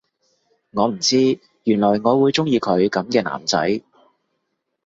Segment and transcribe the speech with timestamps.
[0.71, 3.83] 我唔知原來我會鍾意佢噉嘅男仔